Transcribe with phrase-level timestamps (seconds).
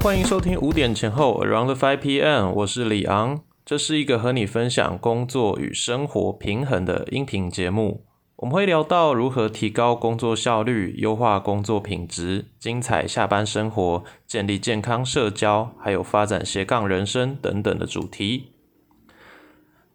[0.00, 3.40] 欢迎收听五点前后 Around Five PM，我是李昂。
[3.64, 8.04] 这是一个和你分享工作与生活平衡的音频节目。
[8.36, 18.52] 我们会聊到如何提高工作效率、优化工作品质、精彩下班生活、建立健康社交，还有发展斜杠人生等等的主题。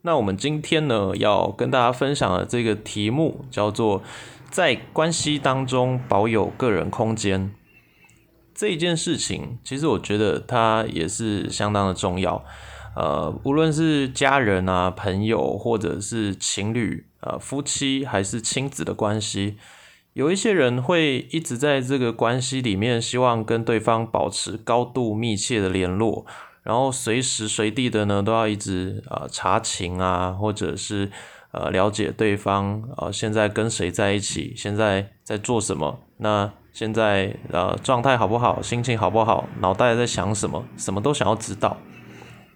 [0.01, 4.03] 那我们今天呢，要跟大家分享的这个题目叫做
[4.51, 7.55] “在关系当中保有个人空间”。
[8.55, 12.43] 这一件事情，其实我觉得它也是相当的重要。
[12.95, 19.57] 呃，无论是家人啊、朋友，或者是情侣、呃夫妻，还是亲子的关系，
[20.13, 26.25] 有一些人会一直在这个关系里面，希望跟对方保持高度密切的联络。
[26.61, 31.11] 然后随时随地的呢，都要一直啊查情啊，或者是
[31.51, 41.77] 呃了解对方啊现在跟谁在一起，现在在做什么，那现在呃状态好不好，心情好不好，脑袋在想什么，什么都想要知道。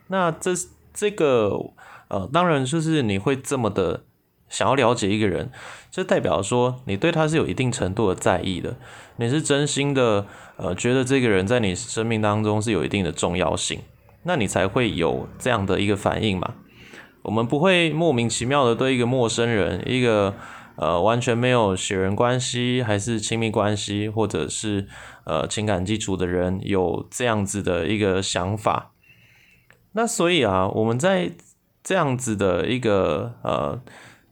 [0.07, 0.51] 那这
[0.93, 1.57] 这个
[2.09, 4.03] 呃，当然就是你会这么的
[4.49, 5.51] 想要了解一个人，
[5.91, 8.75] 这代表说你对他是有一定程度的在意的，
[9.17, 13.81] 你是真心的呃觉得这个人在你生命当中是有一定的重要性。
[14.23, 16.55] 那你才会有这样的一个反应嘛？
[17.21, 20.33] 我们不会莫名其妙的对一个陌生人，一个
[20.77, 24.87] 呃完全没有血缘关系，还是亲密关系，或者是
[25.25, 28.91] 呃情感基础的人，有这样子的一个想法。
[29.93, 31.31] 那所以啊，我们在
[31.83, 33.81] 这样子的一个呃，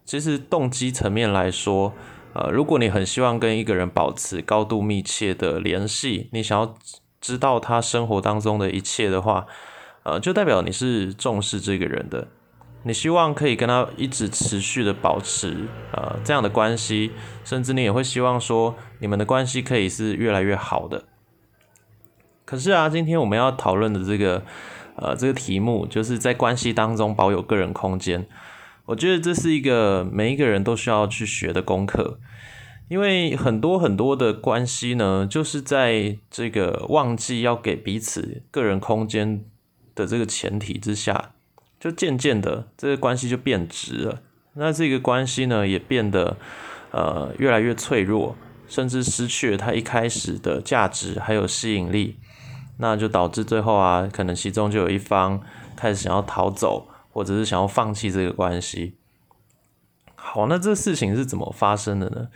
[0.04, 1.92] 其实动机层面来说，
[2.32, 6.74] 呃，如果你很希望跟一个人保持高度密切的联系，你想要
[7.20, 9.46] 知道他生活当中的一切的话。
[10.08, 12.28] 呃，就代表你是重视这个人的，
[12.86, 17.10] 你希望可以跟他一直持续的保持呃这样的关系，
[17.44, 21.04] 甚至你也会希望说你们的关系可以是越来越好的。
[22.44, 24.44] 可是啊，今天我们要讨论的这个
[24.94, 28.24] 呃这个题目，就是在关系当中保有个人空间，
[28.84, 32.20] 我觉得这是一个每一个人都需要去学的功课，
[32.88, 39.44] 因为很多很多的关系呢，就是在这个忘记要给彼此个人空间。
[39.96, 41.30] 的这个前提之下，
[41.86, 44.20] 就渐渐的这个关系就变直了。
[44.54, 46.36] 那这个关系呢，也变得
[46.90, 48.34] 呃越来越脆弱，
[48.66, 52.16] 甚至失去了它一开始的价值还有吸引力。
[52.78, 55.40] 那就导致最后啊，可能其中就有一方
[55.76, 58.96] 开始想要逃走，或者是想要放弃这个关系。
[60.16, 62.26] 好，那这事情是怎么发生的呢？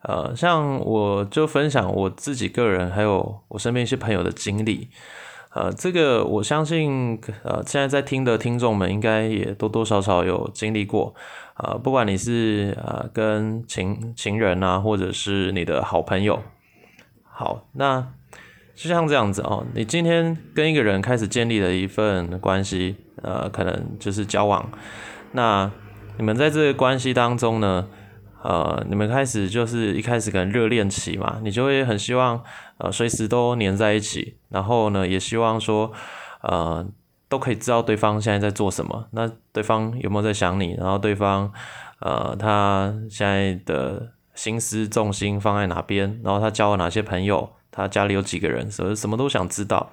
[0.00, 4.88] 呃，像我就分享我自己个人还有我身边一些朋友的经历。
[5.54, 11.14] 呃，这个我相信，呃，现在在听的听众们应该也多多少少有经历过，
[11.56, 16.42] 呃，不管你是呃跟情情人啊，或者是你的好朋友，
[17.22, 18.04] 好，那
[18.74, 24.68] 就像这样子哦，你今天跟一个人开始建立了一份关系，呃，可能就是交往，
[25.30, 25.70] 那
[26.18, 27.86] 你们在这个关系当中呢？
[28.42, 32.38] 呃，你们开始就是一开始可能热恋期嘛，你就会很希望
[32.78, 35.92] 呃随时都黏在一起，然后呢也希望说
[36.42, 36.86] 呃
[37.28, 41.52] 都可以知道对方现在在做什么，那对方有没有在想你，然后对方
[42.00, 49.92] 呃他现在的心思重心放在哪边，然后他交了哪些朋友，他家里有几个人，什什么都想知道。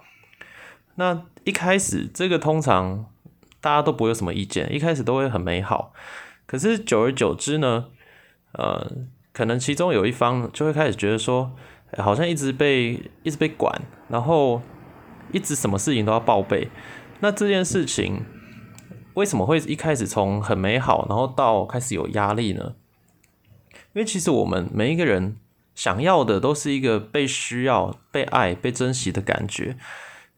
[0.95, 3.05] 那一开始这个通常
[3.61, 5.93] 大家都不会有什么意见，一开始都会很美好，
[6.45, 7.85] 可是久而久之呢？
[8.53, 8.91] 呃，
[9.31, 11.53] 可能其中有一方就会开始觉得说，
[11.97, 14.61] 好像一直被一直被管，然后
[15.31, 16.69] 一直什么事情都要报备。
[17.19, 18.23] 那这件事情
[19.13, 22.73] 为什么会一开始从很美好，然后到开始有压力呢？
[23.93, 25.37] 因为其实我们每一个人
[25.75, 29.77] 想要的都是一个被需要、被爱、被珍惜的感觉。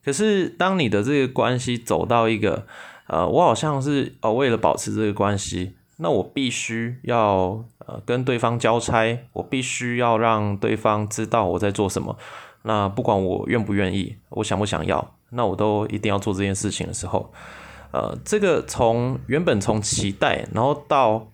[0.03, 2.65] 可是当你的这个关系走到一个，
[3.07, 5.75] 呃，我好像是哦，为了保持这个关系。
[5.97, 12.17] 那我必须要呃跟对方交差，我必须要让对方知道我在做什么。
[12.63, 17.33] 那不管我愿不愿意，我想不想要，那我都一定要做这件事情的时候，
[17.91, 21.27] 呃，这个从原本从期待，然后到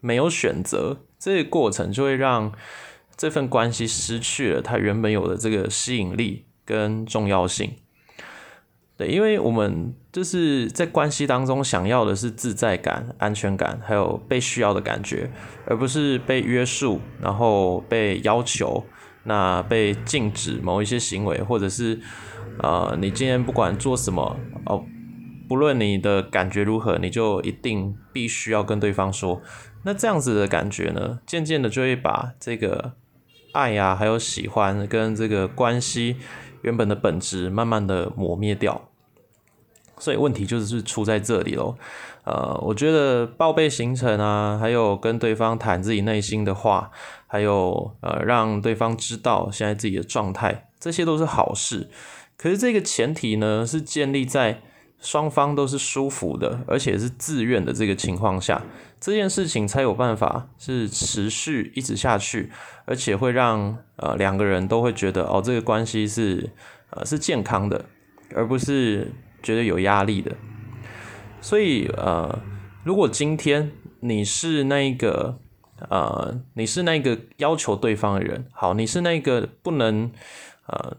[0.00, 2.52] 没有选择，这个过程就会让
[3.16, 7.74] 这份关系失去了它原本有的这个吸引力跟重要性。
[8.96, 15.30] 对，因为我们就是在关系当中想要的是自在感、安全感，还有被需要的感觉，
[15.66, 18.84] 而不是被约束，然后被要求，
[19.24, 21.98] 那被禁止某一些行为，或者是
[22.58, 24.36] 呃，你今天不管做什么
[24.66, 24.84] 哦，
[25.48, 29.40] 不论你的感觉如何，你就一定必须要跟对方说。
[29.84, 32.92] 那这样子的感觉呢，渐渐的就会把这个
[33.52, 36.16] 爱呀，还有喜欢跟这个关系。
[36.62, 38.88] 原本的本质慢慢的磨灭掉。
[39.98, 41.76] 所以问题就是出在这里喽。
[42.24, 46.90] 呃，我觉得报备行程啊，还有跟对方谈自己内心的话，
[47.26, 51.88] 还有呃让对方知道现在自己的状态，这些都是好事。
[52.36, 54.62] 可是这个前提呢，是建立在
[55.02, 58.62] 双方都是舒服的，而且是自愿的这个情况下，
[59.00, 62.50] 这件事情才有办法是持续一直下去，
[62.86, 66.50] 而且会让呃两个人都会觉得哦，这个关系是
[66.90, 67.84] 呃是健康的，
[68.34, 69.12] 而不是
[69.42, 70.32] 觉得有压力的。
[71.40, 72.38] 所以，呃，
[72.84, 75.40] 如果今天你是那个，
[75.90, 80.12] 呃，你是那个要求对方的人，好，你是那个不能，
[80.66, 80.96] 呃，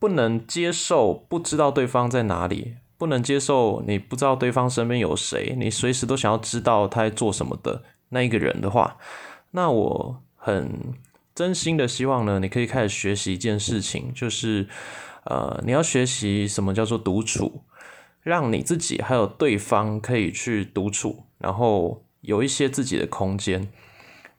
[0.00, 8.96] 不能接受不知道对方在哪里，不能接受你不知道对方身边有谁，你随时都想要知道他在做什么的那一个人的话，
[9.50, 10.94] 那我很
[11.34, 14.68] 真心的希望呢，你可以开始学习一件事情，就是，
[15.24, 17.62] 呃，你要学习什么叫做独处。
[18.22, 23.68] 让你自己还有对方可以去独处，然后有一些自己的空间。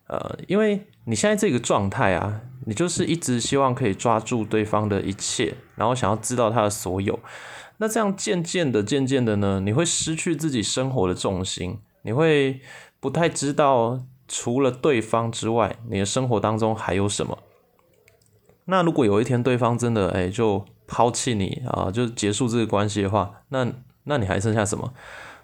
[0.08, 7.20] 呃，因为你现在这个状态啊，你就是一直希望可以抓住对方的一切，然后想要知道他的所有。
[7.78, 12.62] 那这样渐渐的、渐渐的呢，你会失去自己生活的重心，你会
[13.00, 17.38] 不太知道除了对方之外，你的生活当中还有什么。
[18.66, 20.66] 那如果有一天对方真的哎就。
[20.88, 23.66] 抛弃你啊，就结束这个关系的话，那
[24.04, 24.94] 那你还剩下什么？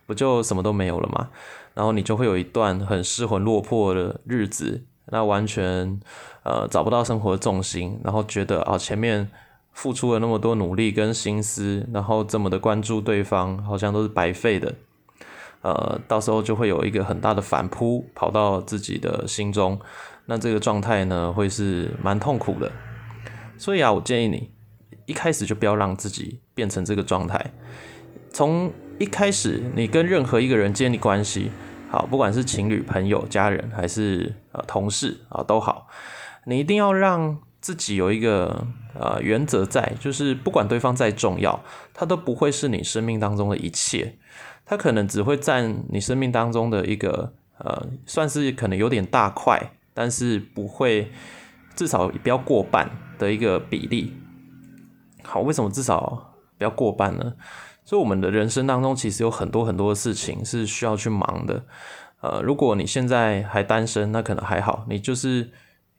[0.06, 1.30] 不就什么都没有了吗？
[1.74, 6.00] 然后你就会有一段很失魂落魄的日子，那完全
[6.44, 9.32] 呃找不到生活的重心，然后觉得啊前面
[9.74, 14.74] 付出了那么多努力跟心思，然后这么的关注对方，好像都是白费的。
[15.62, 19.80] 呃，到时候就会有一个很大的反扑跑到自己的心中，
[20.26, 22.72] 那这个状态呢会是蛮痛苦的。
[23.58, 24.52] 所以啊，我建议你。
[25.08, 27.54] 一开始就不要让自己变成这个状态。
[28.32, 31.52] 从一开始，你跟任何一个人建立关系，
[31.90, 35.88] 好，不管是情侣、朋友、家人，还是呃同事啊，都好，
[36.46, 41.64] 你一定要让自己有一个呃原则在，就是不管对方再重要，
[41.94, 44.18] 他都不会是你生命当中的一切，
[44.66, 51.12] 他可能只会占你生命当中的一个呃，算是可能有点大块，但是不会
[51.76, 54.14] 至少不要过半的一个比例。
[55.24, 57.34] 好，为什么至少不要过半呢？
[57.86, 61.64] 所以我们的人生当中，其实有很多很多的事情是需要去忙的。
[62.22, 65.52] 呃，如果你现在还单身，那可能还好，你就是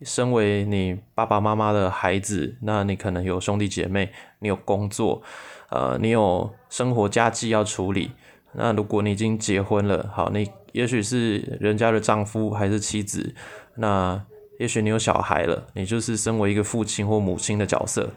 [0.05, 5.23] 身为你爸爸妈妈的孩子，那你可能有兄弟姐妹，你有工作，
[5.71, 8.13] 呃，你有生活家计要处理。
[8.55, 13.35] 那如果你已经结婚了，好，你也许是人家的丈夫还是妻子，
[13.77, 14.23] 那
[14.59, 18.11] 也许你有小孩了，你就是身为一个父亲或母亲的角色。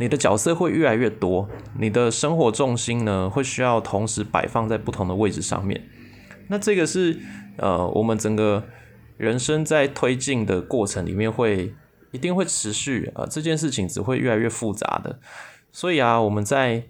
[0.00, 1.48] 你的角色会越来越多，
[1.78, 5.82] 你的生活重心呢会需要同时摆放在不同的位置上面。
[6.46, 7.18] 那这个是
[7.56, 8.62] 呃，我们整个
[9.18, 11.74] 人生在推进的过程里面会
[12.12, 15.20] 一定会持续啊，这件事情只会越来越复杂的。
[15.70, 16.84] 所以啊，我们在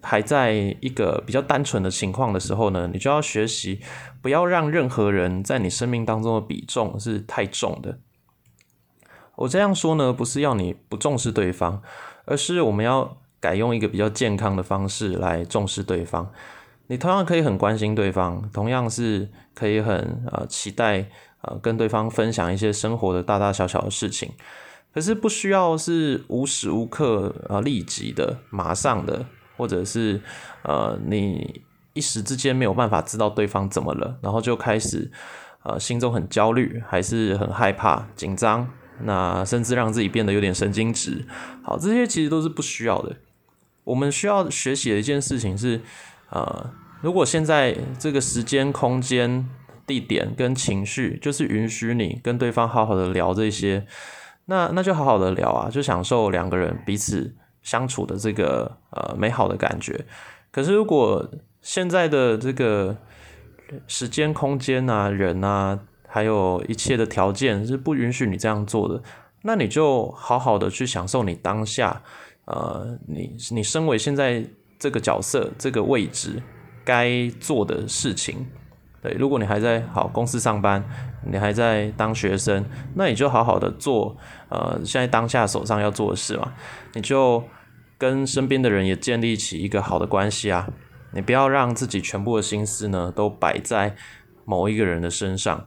[0.00, 3.80] 还在一个比较单纯的情况的时候呢，你就要学习
[4.22, 7.98] 不要让任何人在你生命当中的比重是太重的。
[9.34, 11.82] 我这样说呢，不是要你不重视对方。
[12.26, 16.30] 而是我们要改用一个比较健康的方式来重视对方。
[16.86, 21.10] 你同样可以很关心对方，同样是可以很呃期待
[21.42, 24.32] 呃跟对方分享一些生活的大大小小的事情。
[24.92, 29.24] 可是不需要是无时无刻呃立即的、马上的，
[29.56, 30.20] 或者是
[30.62, 35.10] 呃你一时之间没有办法知道对方怎么了，然后就开始
[35.62, 38.68] 呃心中很焦虑，还是很害怕、紧张。
[39.02, 41.24] 那甚至让自己变得有点神经质，
[41.62, 43.16] 好，这些其实都是不需要的。
[43.84, 45.80] 我们需要学习的一件事情是，
[46.28, 46.70] 呃，
[47.00, 49.48] 如果现在这个时间、空间、
[49.90, 53.84] 地点跟情绪，就是允许你跟对方好好的聊这些，
[54.44, 60.04] 那那就好好的聊啊，就享受两个人彼此相处的这个呃美好的感觉。
[60.52, 61.28] 可是如果
[61.60, 62.96] 现在的这个
[63.88, 65.80] 时间、空间啊，人啊。
[66.12, 69.00] 还有一切的条件是不允许你这样做的，
[69.42, 72.02] 那你就好好的去享受你当下，
[72.46, 74.44] 呃，你你身为现在
[74.76, 76.42] 这个角色这个位置
[76.84, 78.44] 该做的事情，
[79.02, 80.84] 对，如果你还在好公司上班，
[81.24, 82.64] 你还在当学生，
[82.94, 84.16] 那你就好好的做，
[84.50, 86.52] 呃，现在当下手上要做的事嘛，
[86.92, 87.42] 你就
[87.96, 90.68] 跟身边的人也建立起一个好的关系啊，
[91.12, 93.96] 你不要让自己全部的心思呢都摆在
[94.44, 95.66] 某一个人的身上。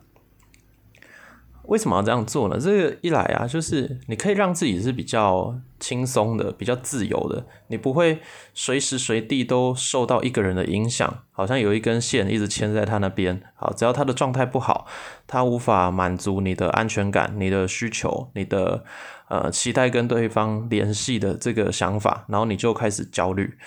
[1.65, 2.59] 为什么要这样做呢？
[2.59, 8.19] 这个一来啊，就是你可以让自己是比较轻松的、比较自由的，你不会
[8.53, 13.41] 随时随地都受到一个人的影响，好像有一根线一直牵在他那边。
[13.55, 14.85] 好，只要他的状态不好，
[15.25, 18.83] 他无法满足你的安全感、你的需求、你的
[19.29, 23.57] 呃期待跟对方联系的这个想法，然后你就开始焦虑。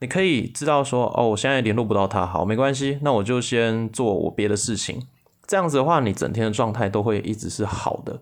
[0.00, 5.08] 你可以知道说，哦，我现在联络不到他，好，没关系，那我就先做我别的事情。
[5.48, 8.20] 这样子的话，你整天的状态都会一直是好的。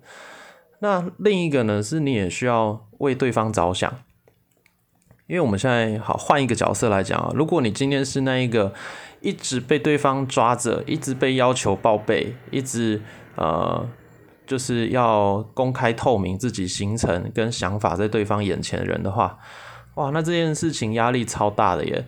[0.78, 3.92] 那另一个呢，是你也需要为对方着想，
[5.26, 8.72] 因为我们现在好换一个角色来讲啊，如果你今天是那一个
[9.20, 13.02] 一直被对方抓着，一直被要求报备，一直
[13.34, 13.88] 呃
[14.46, 19.36] 就是要公开透明自己行程跟想法在对方眼前的人的话，
[19.96, 22.06] 哇，那这件事情压力超大的耶。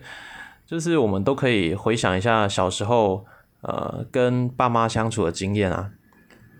[0.65, 3.25] 就是我们都可以回想一下小时候。
[3.61, 5.89] 呃，跟爸妈相处的经验啊，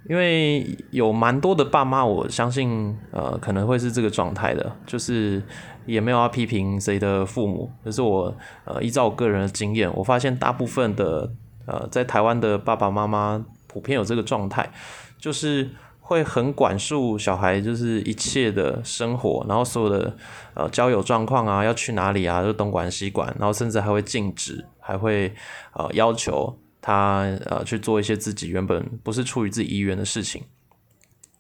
[0.10, 5.42] 因为有蛮多的爸妈，我相信呃可能会是这个状态的，就是
[5.86, 11.32] 也没有要批评谁的父母，可是我呃依照我个人的经验，我发现大部分的
[11.66, 14.70] 呃在台湾的爸爸妈妈普遍有这个状态，
[15.18, 15.70] 就是
[16.02, 20.18] 会很管束小孩，就是一切的生活，然后所有的
[20.54, 25.34] 呃交友状况啊，要去哪里啊，就东管西管，然后甚至还会禁止，还会
[25.74, 26.58] 呃要求。
[26.82, 30.44] 他呃去做一些自己原本不是出于自己意愿的事情，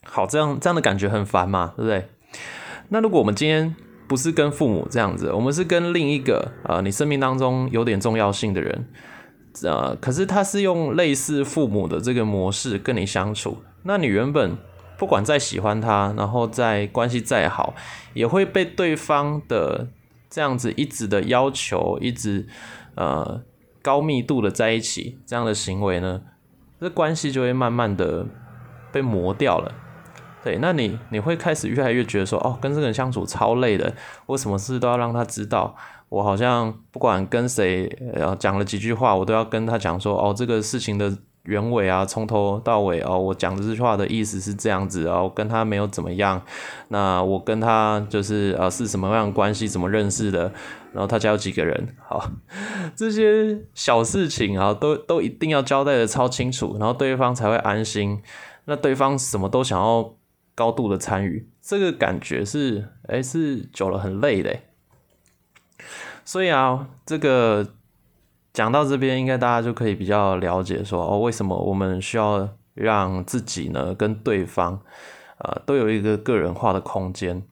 [0.03, 2.09] 好，这样这样的感觉很烦嘛，对不对？
[2.89, 3.73] 那如果我们今天
[4.07, 8.87] 不是跟父母这样子，我们是跟另一个呃你生命当中有点重要性的人，
[9.63, 14.57] 呃，可是他是用类似父母的这个模式跟你相处，那你原本
[14.97, 17.73] 不管再喜欢他，然后再关系再好，
[18.13, 19.87] 也会被对方的
[20.29, 22.47] 这样子一直的要求，一直
[22.95, 23.41] 呃。
[23.81, 26.21] 高密度的在一起，这样的行为呢，
[26.79, 28.25] 这关系就会慢慢的
[28.91, 29.73] 被磨掉了。
[30.43, 33.93] 对，那你你会开始越来越觉得说，哦，跟这个人相处超累的，
[34.25, 35.75] 我什么事都要让他知道，
[36.09, 41.17] 我好像不管跟谁，然后讲了几句话，我都要跟他讲说，哦，这个事情的。
[41.49, 46.39] 原委啊，从头到尾哦，我讲这句话的意思是这样子哦，跟他没有怎么样。
[46.89, 50.53] 那我跟他就是呃是什么样关系，怎么认识的？
[50.93, 51.95] 然后他家有几个人？
[52.07, 52.29] 好，
[52.95, 58.21] 这些小事情啊，都都一定要交代的超清楚，然后对方才会安心。
[58.65, 60.13] 那对方什么都想要
[60.53, 64.55] 高度的参与，这个感觉是哎是久了很累的。
[66.23, 67.73] 所以啊，这个。
[68.53, 74.81] 讲到这边，应该大家就可以比较了解说哦，为什么我们需要让自己呢跟对方，
[75.37, 77.43] 呃，都有一个个人化的空间。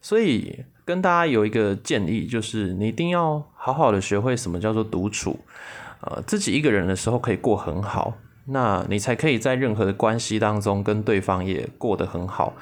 [0.00, 5.38] 所以跟大家有一个建议，就是你一定要好好的学会什么叫做独处，
[6.00, 8.14] 呃，自己一个人的时候可以过很好，
[8.46, 12.54] 那你才可以在任何的关系当中跟对方也过得很好。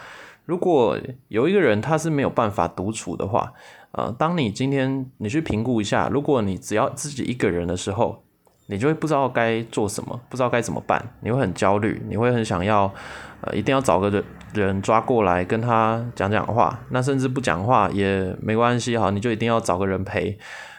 [0.44, 0.96] 如果
[1.28, 3.52] 有一个人他是没有办法独处的话，
[3.96, 8.22] 呃，当你今天你去评估一下，如果你只要自己一个人的时候，
[8.66, 12.92] 你就会不知道该做什么，不知道该怎么办，你会很焦虑，你会很想要，
[13.40, 14.22] 呃，一定要找个人
[14.52, 20.38] 人抓过来跟他讲讲话，那甚至不讲话也没关系哈，你就一定要找个人陪，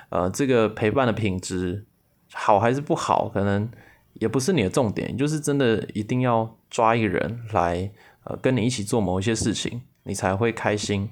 [0.10, 1.86] 呃，这个陪伴的品质
[2.34, 3.68] 好还是不好，可能
[4.14, 7.90] 也不是你的重点，就是真的一定要抓一个人来，
[8.26, 11.10] 呃，跟你一起做某一些事情，你才会开心。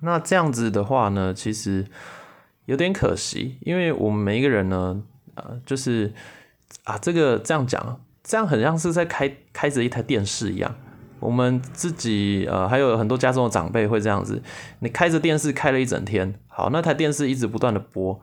[0.00, 1.84] 那这样子的话呢，其实
[2.66, 5.02] 有点可惜，因为我们每一个人呢，
[5.34, 6.12] 呃，就是
[6.84, 10.72] 啊，这个这样讲，这样很像是在开开着一台电视一样。
[11.18, 14.40] 我们自己呃，还有很多家中的长辈会这样子，
[14.78, 18.20] 你开着电视开了一整天，好，那台电视一直不断的播，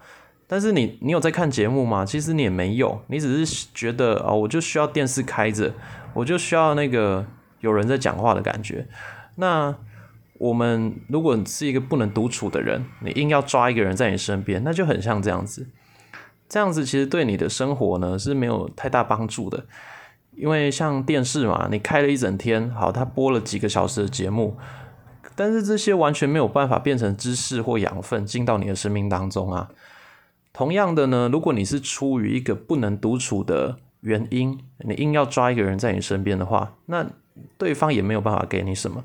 [0.47, 2.05] 但是你你有在看节目吗？
[2.05, 5.73] 其实你也没有，你只是觉得哦，我就需要电视开着，
[6.13, 7.25] 我就需要那个
[7.59, 8.87] 有人在讲话的感觉，
[9.35, 9.75] 那。
[10.37, 15.67] 我们如果是一个不能独处的人，你硬要抓一个人在你身边，那就很像这样子。
[16.47, 19.65] 这样子其实对你的生活呢是没有太大帮助的，
[20.35, 24.57] 因为像电视嘛，你开了一整天，好，它播了几个小时的节目，
[25.35, 29.69] 但是这些完全没有办法变成知识或养分进到你的生命当中啊。
[30.53, 37.07] 同样的呢，如果你是出于一个不能独处的原因，你硬要抓一个人在你身边的话，那
[37.57, 39.03] 对方也没有办法给你什么。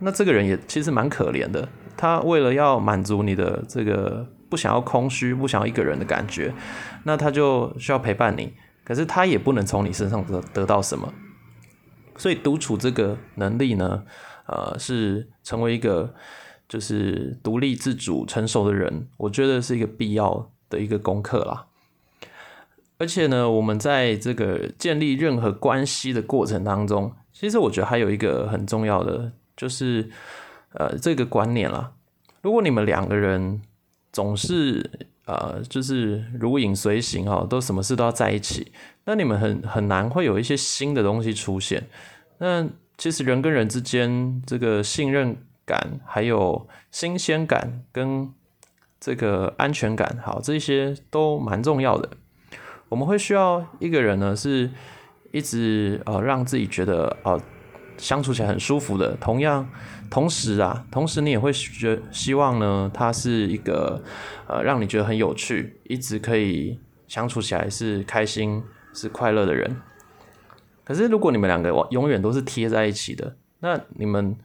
[0.00, 6.52] 那这个人也其实蛮可怜的，他为了要满足你的这个不想要空虚、不想要一个人的感觉，
[7.04, 11.12] 那他就需要陪伴你，可是他也不能从你身上得得到什么，
[12.16, 14.04] 所以独处这个能力呢，
[14.46, 16.14] 呃，是成为一个
[16.68, 21.66] 就是独立自主、成熟的人，我觉得是一个必要的一个功课啦。
[22.98, 30.08] 而且呢，我们在这个建立任何关系的过程当中，其实我觉得还有一个很重要的，就是
[30.72, 31.92] 呃这个观念啦。
[32.40, 33.60] 如果你们两个人
[34.10, 34.90] 总是
[35.26, 38.72] 呃就是如影随形哈，都什么事都要在一起，
[39.04, 41.86] 那你们很很难会有一些新的东西出现。
[42.38, 45.36] 那其实人跟人之间这个信任
[45.66, 48.32] 感，还有新鲜感跟
[48.98, 52.08] 这个安全感，好，这些都蛮重要的。
[52.88, 54.70] 我们会需要一个人呢，是
[55.32, 57.38] 一直呃让自己觉得呃
[58.00, 59.16] 相处起来很舒服的。
[59.20, 59.68] 同样，
[60.10, 64.02] 同时啊，同时你也会觉希望呢，他是一个
[64.46, 68.62] 呃让你觉得很有趣，一直可以相处起来是开心、
[68.94, 69.76] 是快乐的人。
[70.84, 74.36] 可是，如果你们两个永远都是贴在一起的，那你们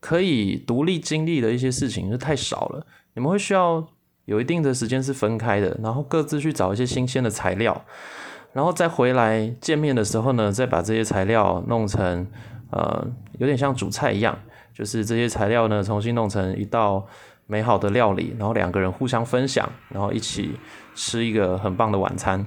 [0.00, 2.86] 可以独立经历的一些事情就太少了。
[3.14, 3.88] 你们会需要。
[4.26, 7.84] 有一定的时间是分开的，然后各自去找一些新鲜的材料，
[8.52, 12.26] 然后再回来见面的时候呢，再把这些材料弄成
[12.76, 13.06] 呃
[13.38, 14.38] 有点像煮菜一样，
[14.74, 17.06] 就是这些材料呢重新弄成一道
[17.46, 20.52] 美好的料理，然后两个人互相分享，然后一起
[20.94, 22.46] 吃一个很棒的晚餐，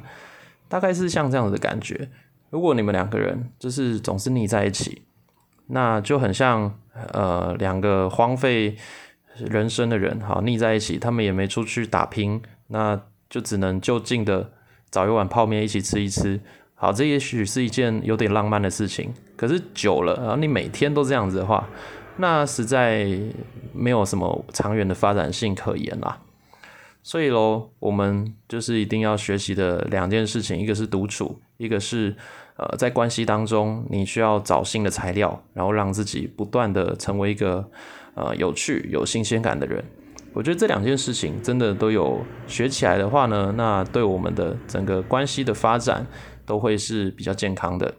[0.67, 2.09] 大概是像这样子的感觉。
[2.49, 5.01] 如果你们两个人就是总是腻在一起，
[5.67, 6.79] 那就很像
[7.13, 8.77] 呃两个荒废。
[9.47, 14.51] 人生的人，好腻在一起，他们也没出去打拼，那就只能就近的
[14.91, 16.41] 找一碗泡面一起吃一吃。
[16.81, 21.67] 好，这也许是一件有点浪漫的事情，可是久了，然后你每天都这样子的话，
[22.15, 23.05] 那实在
[23.73, 26.17] 没有什么长远的发展性可言啦。
[27.03, 32.15] 所以喽，我们就是一定要学习的两件事情，一个是独处，一个是
[32.55, 37.69] 呃在关系当中，你需要找新的材料，然后让自己不断的成为一个。
[38.15, 39.81] 呃，有趣、有新鲜感的人，
[40.33, 46.05] 我觉得这两件事情真的都有学起来的话呢，那对我们的整个关系的发展
[46.45, 47.95] 都会是比较健康的。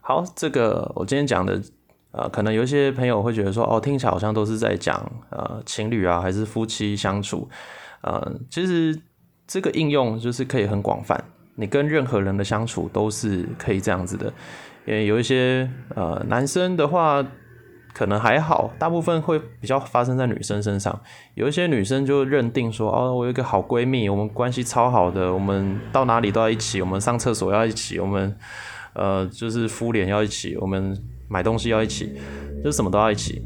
[0.00, 1.60] 好，这个我今天讲的，
[2.10, 7.48] 呃，可能有一些朋友会觉得说，哦，听起来好像都是在讲呃情侣啊，还是夫妻相处，
[8.00, 8.98] 呃，其实
[9.46, 11.22] 这个应用就是可以很广泛，
[11.56, 14.32] 你跟任何人的相处都是可以这样子的，
[14.86, 17.24] 因为有一些呃男生的话。
[17.94, 21.00] 可能还好，大部分会比较发生在女生身上。
[21.34, 28.36] 有一些女生就认定说，哦，我有一个好闺蜜，我们关系超好的，我们到哪里都要一起，我们上厕所要一起，我们
[28.94, 32.12] 呃就是敷脸要一起，我们买东西要一起，
[32.64, 33.40] 就什么都要一起。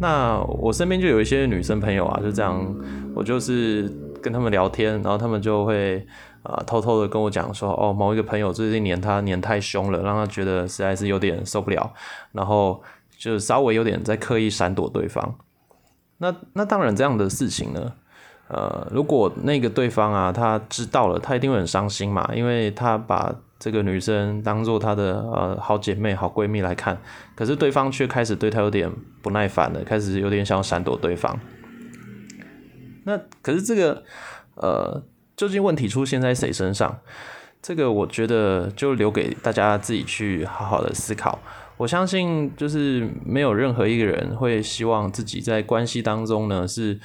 [0.00, 2.74] 那我身边就有一些女生朋友啊，就这样，
[3.14, 6.06] 我就是跟他们聊天，然后他们就会
[6.42, 11.92] 啊偷偷的跟我讲说，哦，某一个朋友最近黏他黏太凶了，让他觉得实在是有点受不了，
[12.32, 12.82] 然后。
[13.18, 15.38] 就稍微有点在刻意闪躲对方，
[16.18, 17.92] 那那当然这样的事情呢，
[18.48, 27.00] 呃，如果那个对方啊他知道了，他一定会很伤心嘛，因为他把这个女生当做他的呃好姐妹、好闺蜜来看，
[27.34, 28.90] 可是对方却开始对他有点
[29.22, 31.38] 不耐烦了，开始有点想闪躲对方。
[33.04, 34.02] 那可是这个
[34.56, 35.02] 呃，
[35.36, 36.98] 究竟问题出现在谁身上？
[37.62, 41.38] 这个我觉得就留给大家自己去好好的思考。
[41.78, 46.98] 我相信，就是没有任何一个人会希望自己在关系当中呢是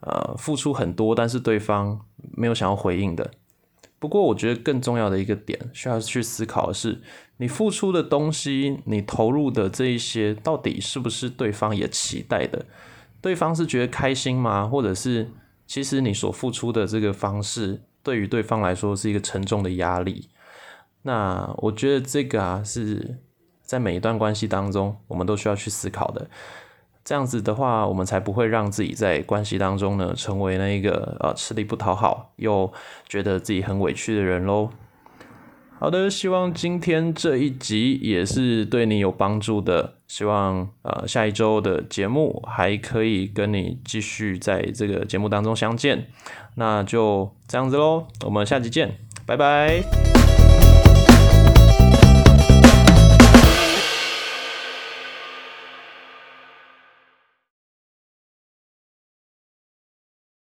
[0.00, 1.98] 呃付出很多，但是对方
[2.36, 3.30] 没有想要回应的。
[3.98, 7.00] 不过，我觉得更重要的一个点需要去思考的是，
[7.38, 12.66] 你付出的东西，你投入的这一些，到底是不是对方也期待的？
[13.22, 14.66] 对方是觉得开心吗？
[14.66, 15.30] 或者是
[15.66, 20.28] 其实你所付出的这个方式，对于对方来说是一个沉重的压力？
[21.02, 23.16] 那我觉得这个啊是。
[23.72, 26.28] 在每一段关系当中，我们都需要去思考的。
[27.02, 32.70] 这样子的话，我们才不会让自己在关系当中呢，成为那一个呃吃力不讨好又
[33.08, 34.68] 觉得自己很委屈的人喽。
[35.78, 39.94] 好的，希望今天这一集也是对你有帮助的。
[40.06, 46.08] 希望呃下一周的节目还可以跟你继续在这个节目当中相见。
[46.56, 50.21] 那就这样子喽，我们下集见，拜拜。